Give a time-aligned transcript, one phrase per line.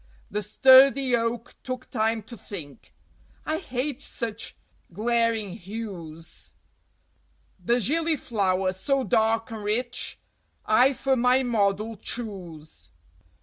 [0.31, 2.91] The sturdy Oak took time to think
[3.45, 4.55] "I hate such
[4.91, 6.53] glaring hues;
[7.63, 10.17] The Gillyflower, so dark and rich,
[10.65, 12.89] I for my model choose."